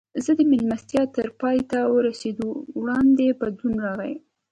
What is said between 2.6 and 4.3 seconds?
وړاندې بدلون راغی